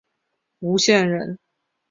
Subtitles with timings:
[0.57, 1.37] 吴县人。